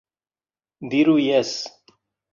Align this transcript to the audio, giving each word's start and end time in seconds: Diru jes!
Diru 0.93 1.15
jes! 1.27 1.53